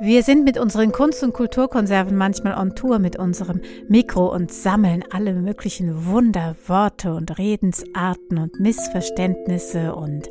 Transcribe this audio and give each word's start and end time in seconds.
Wir 0.00 0.22
sind 0.22 0.44
mit 0.44 0.58
unseren 0.58 0.92
Kunst- 0.92 1.24
und 1.24 1.32
Kulturkonserven 1.32 2.16
manchmal 2.16 2.56
on 2.56 2.76
Tour 2.76 3.00
mit 3.00 3.18
unserem 3.18 3.60
Mikro 3.88 4.32
und 4.32 4.52
sammeln 4.52 5.02
alle 5.10 5.32
möglichen 5.32 6.06
Wunderworte 6.06 7.12
und 7.12 7.36
Redensarten 7.36 8.38
und 8.38 8.60
Missverständnisse 8.60 9.96
und 9.96 10.30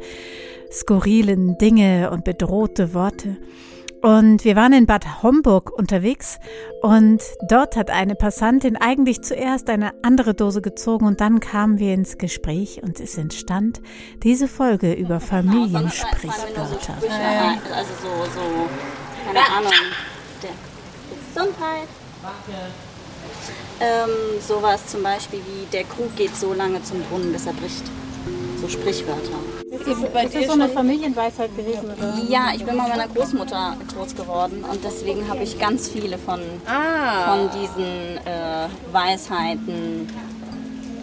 skurrilen 0.72 1.58
Dinge 1.58 2.12
und 2.12 2.24
bedrohte 2.24 2.94
Worte. 2.94 3.36
Und 4.02 4.46
wir 4.46 4.56
waren 4.56 4.72
in 4.72 4.86
Bad 4.86 5.22
Homburg 5.22 5.70
unterwegs 5.78 6.40
und 6.82 7.22
dort 7.50 7.76
hat 7.76 7.90
eine 7.90 8.16
Passantin 8.16 8.78
eigentlich 8.78 9.22
zuerst 9.22 9.70
eine 9.70 9.92
andere 10.02 10.34
Dose 10.34 10.62
gezogen 10.62 11.06
und 11.06 11.20
dann 11.20 11.42
kamen 11.42 11.78
wir 11.78 11.94
ins 11.94 12.18
Gespräch 12.18 12.82
und 12.84 13.02
es 13.02 13.18
entstand 13.18 13.82
diese 14.24 14.48
Folge 14.48 14.94
über 14.94 15.20
Familiensprichwörter. 15.20 16.94
Also 17.74 17.92
so, 18.02 18.08
so 18.34 18.70
keine 19.28 19.40
Ahnung, 19.40 19.74
der 20.42 20.52
Gesundheit. 21.34 21.88
Ähm, 23.80 24.42
sowas 24.46 24.88
zum 24.88 25.04
Beispiel 25.04 25.40
wie 25.40 25.66
der 25.72 25.84
Krug 25.84 26.16
geht 26.16 26.36
so 26.36 26.54
lange 26.54 26.82
zum 26.84 27.02
Brunnen, 27.04 27.32
bis 27.32 27.46
er 27.46 27.54
bricht. 27.54 27.84
So 28.60 28.68
Sprichwörter. 28.68 29.38
Ist, 29.70 29.88
ist 29.88 30.36
das 30.36 30.46
so 30.48 30.54
eine 30.54 30.70
Familienweisheit 30.70 31.56
gewesen? 31.56 31.92
Oder? 31.96 32.18
Ja, 32.28 32.52
ich 32.56 32.66
bin 32.66 32.76
mal 32.76 32.90
meiner 32.90 33.08
Großmutter 33.08 33.78
groß 33.94 34.16
geworden 34.16 34.64
und 34.64 34.84
deswegen 34.84 35.30
habe 35.30 35.44
ich 35.44 35.60
ganz 35.60 35.90
viele 35.90 36.18
von, 36.18 36.40
ah. 36.66 37.36
von 37.36 37.50
diesen 37.52 38.18
äh, 38.26 38.68
Weisheiten, 38.92 40.08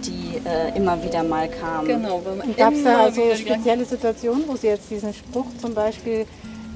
die 0.03 0.41
äh, 0.45 0.77
immer 0.77 1.01
wieder 1.03 1.23
mal 1.23 1.49
kamen. 1.49 1.87
Genau. 1.87 2.23
Gab 2.57 2.73
es 2.73 2.83
da 2.83 3.05
also 3.05 3.35
spezielle 3.37 3.85
Situationen, 3.85 4.49
wo 4.49 4.57
Sie 4.57 4.67
jetzt 4.67 4.91
diesen 4.91 5.15
Spruch 5.15 5.47
zum 5.61 5.75
Beispiel 5.75 6.27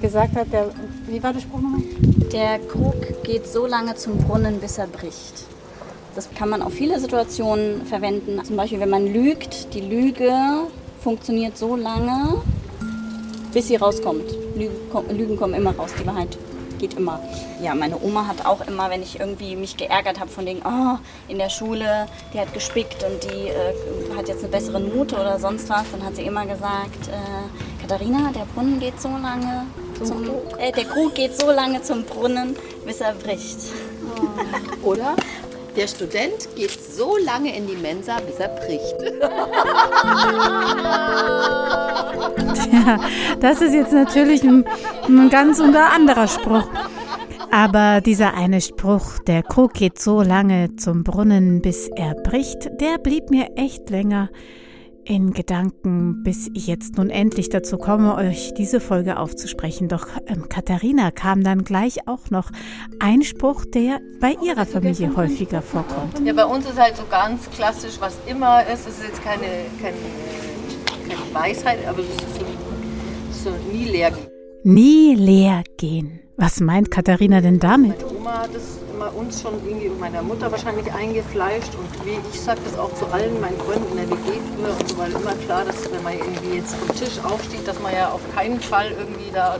gesagt 0.00 0.36
hat, 0.36 0.52
der, 0.52 0.70
wie 1.06 1.22
war 1.22 1.32
der 1.32 1.40
Spruch 1.40 1.60
nochmal? 1.60 1.82
Der 2.32 2.58
Krug 2.58 3.22
geht 3.24 3.46
so 3.46 3.66
lange 3.66 3.94
zum 3.96 4.18
Brunnen, 4.18 4.60
bis 4.60 4.78
er 4.78 4.86
bricht. 4.86 5.44
Das 6.14 6.28
kann 6.34 6.48
man 6.48 6.62
auf 6.62 6.72
viele 6.72 6.98
Situationen 6.98 7.86
verwenden. 7.86 8.42
Zum 8.44 8.56
Beispiel, 8.56 8.80
wenn 8.80 8.90
man 8.90 9.06
lügt, 9.06 9.72
die 9.74 9.80
Lüge 9.80 10.32
funktioniert 11.00 11.56
so 11.56 11.76
lange, 11.76 12.42
bis 13.52 13.68
sie 13.68 13.76
rauskommt. 13.76 14.24
Lügen 14.56 15.36
kommen 15.36 15.54
immer 15.54 15.74
raus, 15.74 15.90
die 16.00 16.06
Wahrheit 16.06 16.36
geht 16.78 16.94
immer. 16.94 17.20
Ja, 17.62 17.74
meine 17.74 18.00
Oma 18.00 18.26
hat 18.26 18.46
auch 18.46 18.66
immer, 18.66 18.88
wenn 18.90 19.02
ich 19.02 19.18
irgendwie 19.20 19.56
mich 19.56 19.76
geärgert 19.76 20.20
habe 20.20 20.30
von 20.30 20.46
den, 20.46 20.58
oh, 20.64 20.98
in 21.28 21.38
der 21.38 21.50
Schule, 21.50 22.06
die 22.32 22.40
hat 22.40 22.54
gespickt 22.54 23.04
und 23.04 23.24
die 23.24 23.48
äh, 23.48 24.16
hat 24.16 24.28
jetzt 24.28 24.40
eine 24.40 24.48
bessere 24.48 24.80
Note 24.80 25.16
oder 25.16 25.38
sonst 25.38 25.68
was, 25.68 25.84
dann 25.90 26.04
hat 26.04 26.16
sie 26.16 26.22
immer 26.22 26.46
gesagt, 26.46 27.08
äh, 27.08 27.82
Katharina, 27.82 28.30
der 28.32 28.46
Brunnen 28.54 28.78
geht 28.80 29.00
so 29.00 29.08
lange 29.08 29.66
zum, 30.04 30.24
Krug. 30.24 30.58
Äh, 30.58 30.72
der 30.72 30.84
Krug 30.84 31.14
geht 31.14 31.38
so 31.38 31.50
lange 31.50 31.82
zum 31.82 32.04
Brunnen, 32.04 32.56
bis 32.86 33.00
er 33.00 33.14
bricht. 33.14 33.58
Oh. 34.82 34.82
Oder? 34.90 35.14
Der 35.76 35.86
Student 35.86 36.48
geht 36.56 36.72
so 36.72 37.16
lange 37.18 37.56
in 37.56 37.66
die 37.66 37.76
Mensa, 37.76 38.18
bis 38.20 38.38
er 38.38 38.48
bricht. 38.48 38.96
Ja, 42.72 42.98
das 43.40 43.60
ist 43.60 43.74
jetzt 43.74 43.92
natürlich 43.92 44.42
ein, 44.42 44.64
ein 45.06 45.30
ganz 45.30 45.60
unter 45.60 45.92
anderer 45.92 46.26
Spruch. 46.26 46.68
Aber 47.50 48.00
dieser 48.00 48.34
eine 48.34 48.60
Spruch, 48.60 49.18
der 49.26 49.42
Krug 49.42 49.74
geht 49.74 49.98
so 49.98 50.22
lange 50.22 50.76
zum 50.76 51.02
Brunnen, 51.02 51.62
bis 51.62 51.88
er 51.96 52.14
bricht, 52.14 52.68
der 52.80 52.98
blieb 52.98 53.30
mir 53.30 53.48
echt 53.56 53.88
länger 53.90 54.30
in 55.08 55.32
Gedanken, 55.32 56.22
bis 56.22 56.50
ich 56.52 56.66
jetzt 56.66 56.96
nun 56.98 57.08
endlich 57.08 57.48
dazu 57.48 57.78
komme, 57.78 58.14
euch 58.14 58.52
diese 58.54 58.78
Folge 58.78 59.18
aufzusprechen. 59.18 59.88
Doch 59.88 60.06
ähm, 60.26 60.48
Katharina 60.48 61.10
kam 61.10 61.42
dann 61.42 61.64
gleich 61.64 62.06
auch 62.06 62.30
noch 62.30 62.50
ein 63.00 63.22
Spruch, 63.22 63.64
der 63.64 64.00
bei 64.20 64.36
ihrer 64.44 64.66
Familie 64.66 65.16
häufiger 65.16 65.62
vorkommt. 65.62 66.20
Ja, 66.24 66.34
bei 66.34 66.44
uns 66.44 66.68
ist 66.68 66.78
halt 66.78 66.96
so 66.96 67.04
ganz 67.10 67.48
klassisch, 67.50 67.94
was 68.00 68.18
immer 68.26 68.62
ist. 68.66 68.86
Es 68.86 68.98
ist 68.98 69.04
jetzt 69.04 69.24
keine, 69.24 69.46
keine, 69.80 69.96
keine 71.08 71.34
Weisheit, 71.34 71.78
aber 71.88 72.00
es 72.00 72.08
ist 72.08 73.42
so, 73.42 73.50
so 73.50 73.56
nie 73.72 73.84
leer 73.84 74.10
gehen. 74.10 74.26
Nie 74.64 75.14
leer 75.14 75.62
gehen. 75.78 76.20
Was 76.36 76.60
meint 76.60 76.90
Katharina 76.90 77.40
denn 77.40 77.58
damit? 77.58 78.02
Meine 78.02 78.18
Oma 78.18 78.42
hat 78.42 78.54
das 78.54 78.78
immer 78.98 79.14
uns 79.14 79.42
schon 79.42 79.54
irgendwie 79.64 79.88
und 79.88 80.00
meiner 80.00 80.22
Mutter 80.22 80.50
wahrscheinlich 80.50 80.92
eingefleischt. 80.92 81.72
Und 81.74 82.04
wie 82.04 82.18
ich 82.32 82.40
sage 82.40 82.60
das 82.64 82.76
auch 82.76 82.92
zu 82.94 83.06
allen 83.06 83.40
meinen 83.40 83.56
Freunden 83.58 83.86
in 83.92 83.96
der 83.96 84.10
WG 84.10 84.40
früher 84.56 84.70
und 84.70 84.88
so, 84.88 84.98
weil 84.98 85.12
immer 85.12 85.34
klar, 85.46 85.64
dass 85.64 85.90
wenn 85.92 86.02
man 86.02 86.14
irgendwie 86.14 86.56
jetzt 86.56 86.74
vom 86.74 86.96
Tisch 86.96 87.18
aufsteht, 87.22 87.66
dass 87.68 87.78
man 87.78 87.94
ja 87.94 88.10
auf 88.10 88.20
keinen 88.34 88.60
Fall 88.60 88.90
irgendwie 88.90 89.30
da 89.32 89.56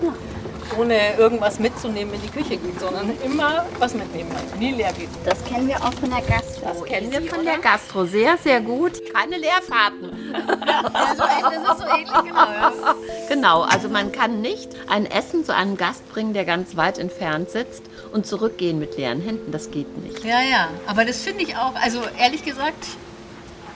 ohne 0.77 1.17
irgendwas 1.17 1.59
mitzunehmen 1.59 2.15
in 2.15 2.23
die 2.23 2.29
Küche 2.29 2.57
geht, 2.57 2.81
sondern 2.81 3.13
immer 3.25 3.67
was 3.79 3.95
mitnehmen 3.95 4.31
hat, 4.33 4.59
nie 4.59 4.73
leer 4.73 4.93
geht. 4.93 5.09
Das 5.25 5.45
kennen 5.45 5.69
wir 5.69 5.77
auch 5.77 5.93
von 5.95 6.11
der 6.11 6.23
Gastro. 6.23 6.67
Das 6.67 6.85
kennen 6.85 7.13
wir 7.13 7.23
von 7.23 7.45
der 7.45 7.59
Gastro 7.59 8.05
sehr, 8.05 8.37
sehr 8.39 8.61
gut. 8.61 8.93
Keine 9.13 9.39
Leerfahrten. 9.39 10.35
also, 10.93 11.23
das 11.23 11.53
ist 11.53 11.79
so 11.79 11.85
ähnlich, 11.87 12.13
genau. 12.25 12.49
Genau, 13.29 13.63
also 13.63 13.89
man 13.89 14.13
kann 14.13 14.41
nicht 14.41 14.71
ein 14.89 15.07
Essen 15.07 15.45
zu 15.45 15.55
einem 15.55 15.77
Gast 15.77 16.09
bringen, 16.11 16.33
der 16.33 16.45
ganz 16.45 16.77
weit 16.77 16.99
entfernt 16.99 17.51
sitzt 17.51 17.83
und 18.13 18.27
zurückgehen 18.27 18.79
mit 18.79 18.97
leeren 18.97 19.21
Händen. 19.21 19.53
Das 19.53 19.71
geht 19.71 19.97
nicht. 19.99 20.25
Ja, 20.25 20.43
ja, 20.43 20.69
aber 20.87 21.05
das 21.05 21.23
finde 21.23 21.43
ich 21.43 21.57
auch, 21.57 21.75
also 21.75 22.01
ehrlich 22.19 22.45
gesagt, 22.45 22.87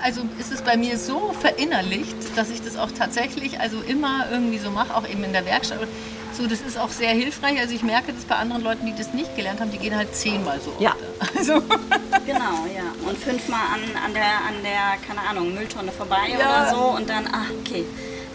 also 0.02 0.22
ist 0.38 0.52
es 0.52 0.62
bei 0.62 0.76
mir 0.76 0.98
so 0.98 1.34
verinnerlicht, 1.40 2.16
dass 2.36 2.50
ich 2.50 2.62
das 2.62 2.76
auch 2.76 2.90
tatsächlich 2.90 3.60
also 3.60 3.80
immer 3.80 4.26
irgendwie 4.30 4.58
so 4.58 4.70
mache, 4.70 4.94
auch 4.96 5.08
eben 5.08 5.24
in 5.24 5.32
der 5.32 5.46
Werkstatt. 5.46 5.80
So, 6.32 6.46
das 6.46 6.60
ist 6.62 6.78
auch 6.78 6.88
sehr 6.88 7.10
hilfreich. 7.10 7.60
Also 7.60 7.74
ich 7.74 7.82
merke 7.82 8.12
das 8.12 8.24
bei 8.24 8.36
anderen 8.36 8.62
Leuten, 8.62 8.86
die 8.86 8.94
das 8.96 9.12
nicht 9.12 9.36
gelernt 9.36 9.60
haben, 9.60 9.70
die 9.70 9.78
gehen 9.78 9.94
halt 9.94 10.14
zehnmal 10.14 10.60
so 10.60 10.70
oft. 10.70 10.80
Ja. 10.80 10.94
Also. 11.38 11.54
Genau, 12.26 12.66
ja. 12.74 12.84
Und 13.08 13.18
fünfmal 13.18 13.60
an, 13.74 13.80
an, 14.04 14.14
der, 14.14 14.22
an 14.22 14.62
der, 14.62 14.96
keine 15.06 15.26
Ahnung, 15.28 15.54
Mülltonne 15.54 15.90
vorbei 15.92 16.28
ja. 16.30 16.36
oder 16.36 16.70
so 16.70 16.82
und 16.96 17.08
dann, 17.08 17.26
ah, 17.26 17.46
okay. 17.60 17.84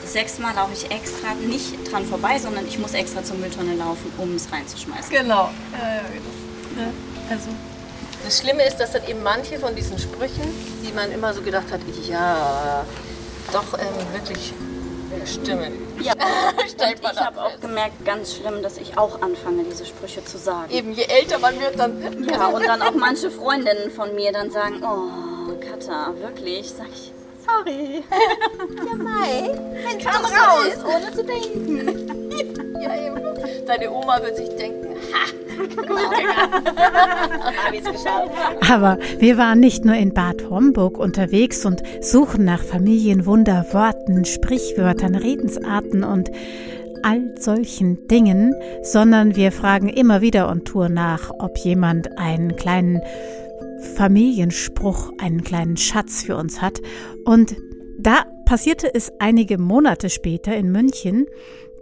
Das 0.02 0.14
sechste 0.14 0.42
Mal 0.42 0.56
laufe 0.56 0.72
ich 0.74 0.90
extra 0.90 1.34
nicht 1.36 1.92
dran 1.92 2.06
vorbei, 2.06 2.40
sondern 2.40 2.66
ich 2.68 2.80
muss 2.80 2.94
extra 2.94 3.24
zur 3.24 3.38
Mülltonne 3.38 3.76
laufen, 3.76 4.12
um 4.18 4.36
es 4.36 4.52
reinzuschmeißen. 4.52 5.10
Genau. 5.10 5.50
Ja, 5.74 5.96
ja, 5.96 6.02
genau. 6.14 6.86
Ja, 6.86 7.34
also. 7.34 7.50
Das 8.28 8.40
Schlimme 8.40 8.68
ist, 8.68 8.76
dass 8.76 8.92
dann 8.92 9.08
eben 9.08 9.24
manche 9.24 9.58
von 9.58 9.74
diesen 9.74 9.98
Sprüchen, 9.98 10.54
die 10.86 10.92
man 10.92 11.14
immer 11.14 11.34
so 11.34 11.42
gedacht 11.42 11.72
hat, 11.72 11.80
ja, 12.10 12.84
doch 13.54 13.80
ähm, 13.80 14.14
wirklich 14.14 14.54
stimmen. 15.24 15.72
Ja, 16.02 16.12
man 16.82 17.14
ich 17.14 17.22
habe 17.22 17.42
auch 17.42 17.58
gemerkt, 17.62 18.04
ganz 18.04 18.36
schlimm, 18.36 18.62
dass 18.62 18.80
ich 18.80 18.98
auch 18.98 19.22
anfange, 19.22 19.64
diese 19.64 19.86
Sprüche 19.86 20.26
zu 20.26 20.38
sagen. 20.38 20.70
Eben, 20.74 20.92
je 20.92 21.04
älter 21.04 21.40
man 21.40 21.58
wird, 21.62 21.80
dann... 21.80 22.28
Ja, 22.30 22.48
und 22.48 22.68
dann 22.68 22.82
auch 22.82 22.96
manche 22.96 23.32
Freundinnen 23.32 23.92
von 23.92 24.14
mir 24.14 24.34
dann 24.34 24.52
sagen, 24.52 24.84
oh, 24.84 25.54
Katha, 25.66 26.14
wirklich? 26.20 26.70
Sag 26.70 26.88
ich, 26.92 27.14
sorry. 27.48 28.04
ja, 28.76 28.94
Mai, 28.94 29.58
wenn 29.72 30.00
Kam 30.00 30.26
raus, 30.26 30.84
ohne 30.84 31.14
zu 31.14 31.24
denken. 31.24 32.78
ja, 32.82 32.94
eben. 32.94 33.66
Deine 33.66 33.90
Oma 33.90 34.22
wird 34.22 34.36
sich 34.36 34.50
denken, 34.50 34.87
Aber 38.70 38.98
wir 39.20 39.38
waren 39.38 39.60
nicht 39.60 39.86
nur 39.86 39.96
in 39.96 40.14
Bad 40.14 40.50
Homburg 40.50 40.98
unterwegs 40.98 41.66
und 41.66 41.82
suchen 42.02 42.46
nach 42.46 42.64
Familienwunderworten, 42.64 44.26
Sprichwörtern, 44.26 45.16
Redensarten 45.16 46.04
und 46.04 46.32
all 47.04 47.36
solchen 47.40 48.08
Dingen, 48.08 48.54
sondern 48.84 49.36
wir 49.36 49.52
fragen 49.52 49.90
immer 49.90 50.22
wieder 50.22 50.50
on 50.50 50.66
Tour 50.66 50.90
nach, 50.90 51.32
ob 51.40 51.58
jemand 51.58 52.18
einen 52.18 52.56
kleinen 52.56 53.02
Familienspruch, 53.96 55.12
einen 55.20 55.44
kleinen 55.44 55.78
Schatz 55.78 56.24
für 56.24 56.36
uns 56.36 56.62
hat. 56.62 56.82
Und 57.26 57.56
da 58.00 58.26
passierte 58.46 58.94
es 58.94 59.12
einige 59.20 59.58
Monate 59.58 60.10
später 60.10 60.56
in 60.56 60.72
München, 60.72 61.28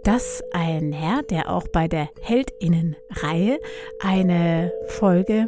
dass 0.02 0.42
ein 0.52 0.92
Herr, 0.92 1.22
der 1.22 1.50
auch 1.52 1.68
bei 1.68 1.88
der 1.88 2.08
Heldinnenreihe 2.20 3.58
eine 4.00 4.72
Folge 4.88 5.46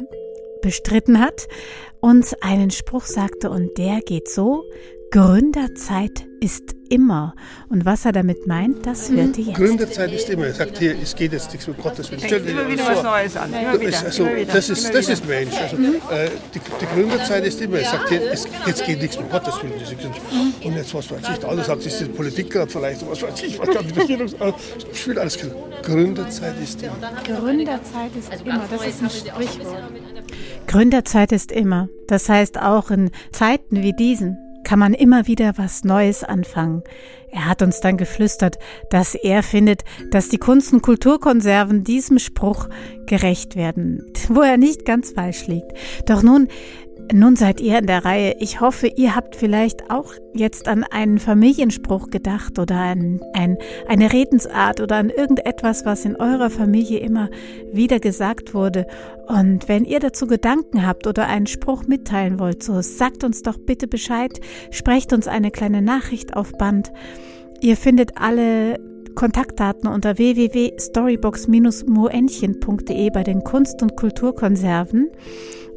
bestritten 0.61 1.19
hat, 1.19 1.47
uns 2.01 2.33
einen 2.41 2.71
Spruch 2.71 3.05
sagte 3.05 3.49
und 3.49 3.77
der 3.77 4.01
geht 4.01 4.29
so, 4.29 4.63
Gründerzeit 5.11 6.27
ist 6.39 6.75
immer. 6.87 7.33
Und 7.67 7.83
was 7.83 8.05
er 8.05 8.11
damit 8.11 8.45
meint, 8.45 8.85
das 8.85 9.09
hört 9.09 9.39
ihr 9.39 9.45
jetzt. 9.45 9.57
Gründerzeit 9.57 10.13
ist 10.13 10.29
immer. 10.29 10.45
Er 10.45 10.53
sagt 10.53 10.77
hier, 10.77 10.95
es 11.01 11.15
geht 11.15 11.33
jetzt 11.33 11.51
nichts 11.51 11.67
mit 11.67 11.81
Gottes 11.81 12.11
Willen. 12.11 12.21
Stell 12.23 12.45
immer 12.45 12.67
wieder 12.67 12.85
was 12.85 13.01
Neues 13.01 13.35
an. 13.35 13.51
Immer 13.51 13.79
wieder, 13.81 14.03
also, 14.05 14.25
immer 14.25 14.35
wieder, 14.35 14.53
das, 14.53 14.69
ist, 14.69 14.93
das 14.93 15.09
ist 15.09 15.27
Mensch. 15.27 15.55
Also, 15.55 15.77
äh, 15.77 16.29
die, 16.53 16.59
die, 16.59 16.85
Gründerzeit 16.93 17.43
ist 17.43 17.59
immer. 17.59 17.79
Er 17.79 17.89
sagt 17.89 18.09
hier, 18.09 18.31
es, 18.31 18.47
jetzt 18.67 18.85
geht 18.85 19.01
nichts 19.01 19.17
mit 19.17 19.31
Gottes 19.31 19.55
Willen. 19.63 20.13
Und 20.63 20.75
jetzt, 20.75 20.93
was 20.93 21.09
weiß 21.09 21.37
ich, 21.37 21.47
alles 21.47 21.67
hat 21.67 21.81
sich 21.81 21.97
die 21.97 22.05
Politik 22.05 22.51
gerade 22.51 22.71
vielleicht, 22.71 23.09
was 23.09 23.23
weiß 23.23 23.43
ich, 23.43 23.57
was 23.57 23.67
kann 23.67 23.87
die 23.87 23.99
Regierung, 23.99 24.27
ich 24.93 25.07
will 25.07 25.17
alles 25.17 25.39
Gründerzeit 25.81 26.53
ist 26.61 26.83
immer. 26.83 26.95
Gründerzeit 27.23 28.11
ist 28.15 28.45
immer. 28.45 28.67
Das 28.69 28.85
ist 28.85 29.01
ein 29.01 29.09
Sprichwort. 29.09 29.83
Gründerzeit 30.67 31.31
ist 31.31 31.51
immer. 31.51 31.89
Das 32.07 32.29
heißt 32.29 32.59
auch 32.59 32.91
in 32.91 33.09
Zeiten 33.31 33.81
wie 33.81 33.93
diesen 33.93 34.37
kann 34.69 34.77
man 34.77 34.93
immer 34.93 35.25
wieder 35.25 35.53
was 35.55 35.83
Neues 35.83 36.23
anfangen. 36.23 36.83
Er 37.31 37.47
hat 37.47 37.63
uns 37.63 37.79
dann 37.79 37.97
geflüstert, 37.97 38.59
dass 38.91 39.15
er 39.15 39.41
findet, 39.41 39.83
dass 40.11 40.29
die 40.29 40.37
Kunst- 40.37 40.71
und 40.71 40.83
Kulturkonserven 40.83 41.83
diesem 41.83 42.19
Spruch 42.19 42.69
gerecht 43.07 43.55
werden, 43.55 44.05
wo 44.27 44.41
er 44.41 44.57
nicht 44.57 44.85
ganz 44.85 45.13
falsch 45.13 45.47
liegt. 45.47 45.71
Doch 46.05 46.21
nun 46.21 46.49
nun 47.13 47.35
seid 47.35 47.59
ihr 47.59 47.79
in 47.79 47.87
der 47.87 48.05
Reihe. 48.05 48.35
Ich 48.39 48.61
hoffe, 48.61 48.87
ihr 48.87 49.15
habt 49.15 49.35
vielleicht 49.35 49.89
auch 49.89 50.13
jetzt 50.33 50.67
an 50.67 50.83
einen 50.83 51.17
Familienspruch 51.17 52.09
gedacht 52.09 52.59
oder 52.59 52.75
an 52.75 53.19
ein, 53.33 53.57
eine 53.87 54.13
Redensart 54.13 54.79
oder 54.79 54.97
an 54.97 55.09
irgendetwas, 55.09 55.85
was 55.85 56.05
in 56.05 56.15
eurer 56.15 56.49
Familie 56.49 56.99
immer 56.99 57.29
wieder 57.73 57.99
gesagt 57.99 58.53
wurde. 58.53 58.85
Und 59.27 59.67
wenn 59.67 59.85
ihr 59.85 59.99
dazu 59.99 60.27
Gedanken 60.27 60.85
habt 60.85 61.07
oder 61.07 61.27
einen 61.27 61.47
Spruch 61.47 61.87
mitteilen 61.87 62.39
wollt, 62.39 62.61
so 62.61 62.81
sagt 62.81 63.23
uns 63.23 63.41
doch 63.41 63.57
bitte 63.57 63.87
Bescheid, 63.87 64.39
sprecht 64.69 65.11
uns 65.11 65.27
eine 65.27 65.51
kleine 65.51 65.81
Nachricht 65.81 66.35
auf 66.35 66.51
Band. 66.53 66.91
Ihr 67.61 67.75
findet 67.75 68.17
alle 68.17 68.79
Kontaktdaten 69.15 69.89
unter 69.89 70.17
www.storybox-moenchen.de 70.17 73.09
bei 73.09 73.23
den 73.23 73.43
Kunst- 73.43 73.81
und 73.81 73.97
Kulturkonserven 73.97 75.09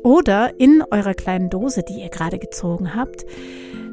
oder 0.02 0.58
in 0.58 0.82
eurer 0.90 1.14
kleinen 1.14 1.50
Dose, 1.50 1.82
die 1.82 2.00
ihr 2.02 2.08
gerade 2.08 2.38
gezogen 2.38 2.94
habt. 2.94 3.24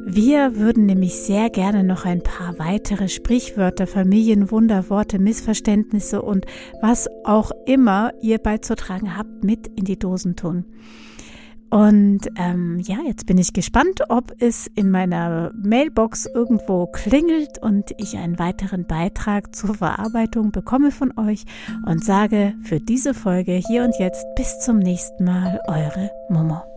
Wir 0.06 0.56
würden 0.56 0.86
nämlich 0.86 1.16
sehr 1.16 1.50
gerne 1.50 1.84
noch 1.84 2.06
ein 2.06 2.24
paar 2.24 2.58
weitere 2.58 3.10
Sprichwörter, 3.10 3.86
Familienwunder, 3.86 4.90
Worte, 4.90 5.20
Missverständnisse 5.20 6.22
und 6.22 6.46
was 6.82 7.08
auch 7.26 7.52
immer 7.66 8.14
ihr 8.22 8.40
beizutragen 8.40 9.18
habt, 9.18 9.44
mit 9.44 9.68
in 9.76 9.86
die 9.86 10.00
Dosen 10.00 10.36
tun. 10.36 10.66
Und 11.70 12.22
ähm, 12.36 12.80
ja, 12.80 12.98
jetzt 13.06 13.26
bin 13.26 13.38
ich 13.38 13.54
gespannt, 13.54 14.02
ob 14.10 14.34
es 14.40 14.68
in 14.76 14.90
meiner 14.90 15.52
Mailbox 15.56 16.26
irgendwo 16.26 16.88
klingelt 16.88 17.60
und 17.60 17.92
ich 17.98 18.18
einen 18.18 18.40
weiteren 18.40 18.86
Beitrag 18.86 19.56
zur 19.56 19.76
Verarbeitung 19.76 20.52
bekomme 20.52 20.92
von 20.92 21.18
euch 21.18 21.46
und 21.86 22.04
sage 22.04 22.54
für 22.64 22.80
diese 22.80 23.14
Folge 23.14 23.54
hier 23.54 23.84
und 23.84 23.98
jetzt 24.00 24.26
bis 24.36 24.60
zum 24.60 24.80
nächsten 24.80 25.26
Mal, 25.26 25.60
eure 25.68 26.10
Momo. 26.30 26.69